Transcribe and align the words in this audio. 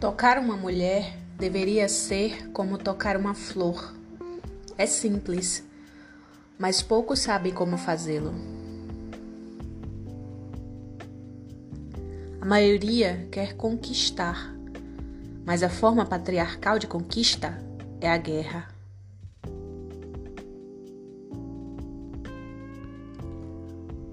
Tocar 0.00 0.38
uma 0.38 0.56
mulher 0.56 1.14
deveria 1.38 1.86
ser 1.86 2.48
como 2.52 2.78
tocar 2.78 3.18
uma 3.18 3.34
flor. 3.34 3.94
É 4.78 4.86
simples, 4.86 5.62
mas 6.58 6.80
poucos 6.80 7.18
sabem 7.18 7.52
como 7.52 7.76
fazê-lo. 7.76 8.32
A 12.40 12.46
maioria 12.46 13.28
quer 13.30 13.54
conquistar, 13.56 14.56
mas 15.44 15.62
a 15.62 15.68
forma 15.68 16.06
patriarcal 16.06 16.78
de 16.78 16.86
conquista 16.86 17.62
é 18.00 18.10
a 18.10 18.16
guerra. 18.16 18.68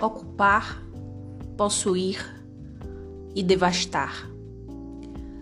Ocupar, 0.02 0.84
possuir 1.56 2.19
e 3.33 3.42
devastar 3.42 4.36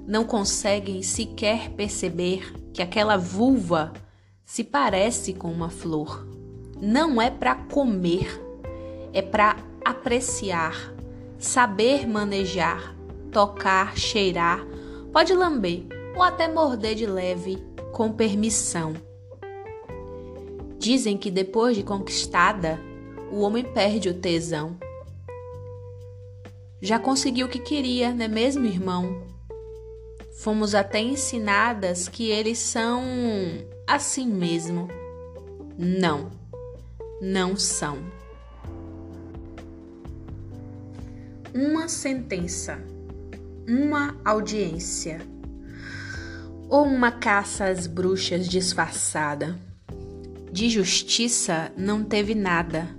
não 0.07 0.23
conseguem 0.23 1.01
sequer 1.01 1.71
perceber 1.71 2.53
que 2.71 2.81
aquela 2.81 3.17
vulva 3.17 3.91
se 4.45 4.63
parece 4.63 5.33
com 5.33 5.51
uma 5.51 5.69
flor. 5.69 6.27
Não 6.79 7.21
é 7.21 7.31
para 7.31 7.55
comer, 7.55 8.41
é 9.11 9.21
para 9.21 9.57
apreciar, 9.83 10.93
saber 11.39 12.07
manejar, 12.07 12.95
tocar, 13.31 13.97
cheirar, 13.97 14.65
pode 15.11 15.33
lamber 15.33 15.85
ou 16.15 16.21
até 16.21 16.47
morder 16.47 16.95
de 16.95 17.05
leve, 17.05 17.57
com 17.91 18.11
permissão. 18.11 18.93
Dizem 20.77 21.17
que 21.17 21.31
depois 21.31 21.75
de 21.75 21.83
conquistada, 21.83 22.79
o 23.31 23.39
homem 23.39 23.63
perde 23.63 24.09
o 24.09 24.13
tesão. 24.13 24.77
Já 26.79 26.99
conseguiu 26.99 27.47
o 27.47 27.49
que 27.49 27.57
queria, 27.57 28.13
não 28.13 28.25
é 28.25 28.27
mesmo, 28.27 28.65
irmão? 28.65 29.34
Fomos 30.35 30.75
até 30.75 30.99
ensinadas 30.99 32.09
que 32.09 32.29
eles 32.29 32.59
são 32.59 33.01
assim 33.87 34.27
mesmo. 34.27 34.89
Não, 35.77 36.29
não 37.21 37.55
são. 37.55 37.99
Uma 41.53 41.87
sentença, 41.87 42.77
uma 43.67 44.19
audiência 44.25 45.21
ou 46.69 46.83
uma 46.83 47.11
caça 47.11 47.65
às 47.65 47.87
bruxas 47.87 48.47
disfarçada. 48.47 49.57
De 50.51 50.69
justiça 50.69 51.71
não 51.77 52.03
teve 52.03 52.35
nada. 52.35 52.89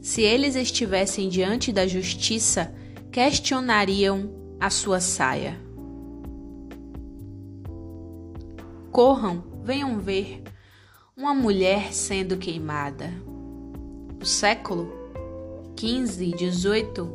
Se 0.00 0.22
eles 0.22 0.54
estivessem 0.54 1.28
diante 1.28 1.72
da 1.72 1.86
justiça, 1.86 2.72
questionariam 3.10 4.30
a 4.60 4.70
sua 4.70 5.00
saia. 5.00 5.65
Corram, 8.96 9.44
venham 9.62 9.98
ver 9.98 10.42
uma 11.14 11.34
mulher 11.34 11.92
sendo 11.92 12.38
queimada. 12.38 13.12
O 14.18 14.24
século 14.24 14.90
15, 15.76 16.30
18, 16.30 17.06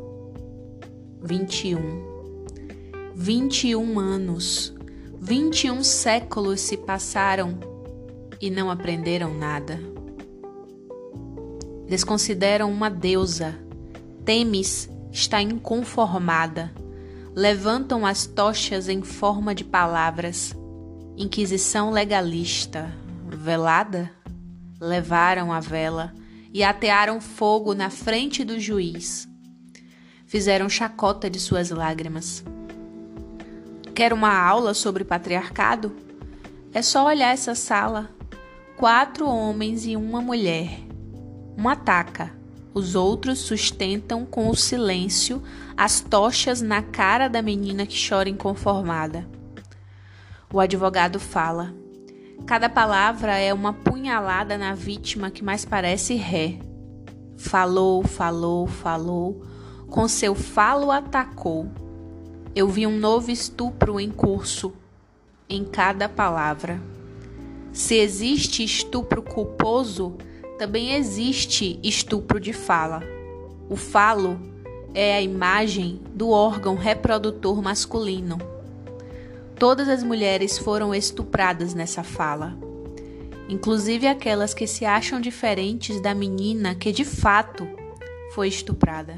21. 1.20 1.80
21 3.16 3.98
anos, 3.98 4.72
21 5.18 5.82
séculos 5.82 6.60
se 6.60 6.76
passaram 6.76 7.58
e 8.40 8.48
não 8.48 8.70
aprenderam 8.70 9.34
nada. 9.34 9.80
Desconsideram 11.88 12.70
uma 12.70 12.90
deusa. 12.90 13.58
Temis 14.24 14.88
está 15.10 15.42
inconformada. 15.42 16.72
Levantam 17.34 18.06
as 18.06 18.24
tochas 18.24 18.88
em 18.88 19.02
forma 19.02 19.52
de 19.52 19.64
palavras 19.64 20.54
Inquisição 21.16 21.90
legalista, 21.90 22.90
velada, 23.28 24.10
levaram 24.80 25.52
a 25.52 25.60
vela 25.60 26.14
e 26.50 26.64
atearam 26.64 27.20
fogo 27.20 27.74
na 27.74 27.90
frente 27.90 28.42
do 28.42 28.58
juiz. 28.58 29.28
Fizeram 30.26 30.70
chacota 30.70 31.28
de 31.28 31.38
suas 31.38 31.68
lágrimas. 31.70 32.42
Quer 33.94 34.14
uma 34.14 34.34
aula 34.34 34.72
sobre 34.72 35.04
patriarcado? 35.04 35.94
É 36.72 36.80
só 36.80 37.04
olhar 37.04 37.34
essa 37.34 37.54
sala. 37.54 38.08
Quatro 38.78 39.28
homens 39.28 39.84
e 39.84 39.94
uma 39.94 40.22
mulher. 40.22 40.80
Um 41.58 41.68
ataca, 41.68 42.32
os 42.72 42.94
outros 42.94 43.38
sustentam 43.40 44.24
com 44.24 44.48
o 44.48 44.56
silêncio 44.56 45.42
as 45.76 46.00
tochas 46.00 46.62
na 46.62 46.80
cara 46.80 47.28
da 47.28 47.42
menina 47.42 47.84
que 47.84 48.08
chora 48.08 48.30
inconformada. 48.30 49.28
O 50.52 50.60
advogado 50.60 51.18
fala. 51.18 51.74
Cada 52.44 52.68
palavra 52.68 53.38
é 53.38 53.54
uma 53.54 53.72
punhalada 53.72 54.58
na 54.58 54.74
vítima 54.74 55.30
que 55.30 55.42
mais 55.42 55.64
parece 55.64 56.14
ré. 56.14 56.58
Falou, 57.38 58.02
falou, 58.02 58.66
falou, 58.66 59.42
com 59.88 60.06
seu 60.06 60.34
falo 60.34 60.90
atacou. 60.90 61.70
Eu 62.54 62.68
vi 62.68 62.86
um 62.86 62.98
novo 62.98 63.30
estupro 63.30 63.98
em 63.98 64.10
curso 64.10 64.74
em 65.48 65.64
cada 65.64 66.06
palavra. 66.06 66.78
Se 67.72 67.94
existe 67.94 68.62
estupro 68.62 69.22
culposo, 69.22 70.18
também 70.58 70.92
existe 70.92 71.80
estupro 71.82 72.38
de 72.38 72.52
fala. 72.52 73.02
O 73.70 73.76
falo 73.76 74.38
é 74.92 75.14
a 75.14 75.22
imagem 75.22 76.02
do 76.14 76.28
órgão 76.28 76.74
reprodutor 76.76 77.62
masculino. 77.62 78.51
Todas 79.62 79.88
as 79.88 80.02
mulheres 80.02 80.58
foram 80.58 80.92
estupradas 80.92 81.72
nessa 81.72 82.02
fala, 82.02 82.58
inclusive 83.48 84.08
aquelas 84.08 84.52
que 84.52 84.66
se 84.66 84.84
acham 84.84 85.20
diferentes 85.20 86.00
da 86.00 86.12
menina 86.12 86.74
que 86.74 86.90
de 86.90 87.04
fato 87.04 87.64
foi 88.34 88.48
estuprada. 88.48 89.14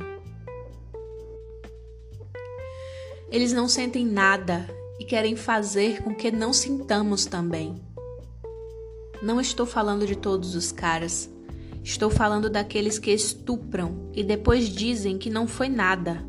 Eles 3.30 3.54
não 3.54 3.66
sentem 3.66 4.04
nada 4.04 4.68
e 5.00 5.06
querem 5.06 5.34
fazer 5.34 6.02
com 6.02 6.14
que 6.14 6.30
não 6.30 6.52
sintamos 6.52 7.24
também. 7.24 7.82
Não 9.22 9.40
estou 9.40 9.64
falando 9.64 10.06
de 10.06 10.14
todos 10.14 10.54
os 10.54 10.70
caras. 10.70 11.26
Estou 11.82 12.10
falando 12.10 12.50
daqueles 12.50 12.98
que 12.98 13.12
estupram 13.12 14.10
e 14.12 14.22
depois 14.22 14.68
dizem 14.68 15.16
que 15.16 15.30
não 15.30 15.48
foi 15.48 15.70
nada. 15.70 16.22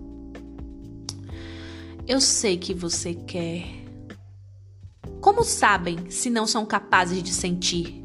Eu 2.07 2.21
sei 2.21 2.55
que 2.55 2.73
você 2.73 3.13
quer. 3.13 3.84
Como 5.25 5.43
sabem 5.43 6.07
se 6.07 6.29
não 6.29 6.45
são 6.45 6.67
capazes 6.67 7.23
de 7.23 7.33
sentir? 7.33 7.99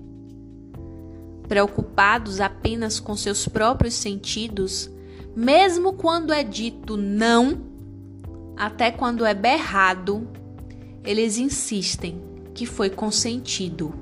Preocupados 1.47 2.41
apenas 2.41 2.99
com 2.99 3.15
seus 3.15 3.47
próprios 3.47 3.93
sentidos, 3.93 4.91
mesmo 5.37 5.93
quando 5.93 6.33
é 6.33 6.43
dito 6.43 6.97
não, 6.97 7.61
até 8.57 8.91
quando 8.91 9.27
é 9.27 9.35
berrado, 9.35 10.27
eles 11.05 11.37
insistem 11.37 12.23
que 12.55 12.65
foi 12.65 12.89
consentido. 12.89 13.93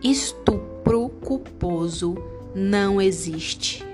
Estupro 0.00 1.08
culposo 1.08 2.14
não 2.54 3.02
existe. 3.02 3.87